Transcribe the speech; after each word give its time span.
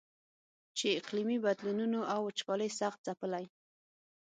چې 0.77 0.87
اقلیمي 0.99 1.37
بدلونونو 1.45 1.99
او 2.13 2.19
وچکالۍ 2.27 2.69
سخت 2.79 2.99
ځپلی. 3.07 3.45